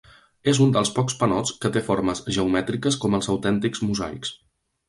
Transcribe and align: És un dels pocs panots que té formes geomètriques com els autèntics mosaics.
És 0.51 0.59
un 0.63 0.71
dels 0.77 0.91
pocs 0.95 1.15
panots 1.19 1.51
que 1.65 1.71
té 1.75 1.83
formes 1.89 2.23
geomètriques 2.39 3.01
com 3.05 3.19
els 3.19 3.33
autèntics 3.35 3.89
mosaics. 3.91 4.35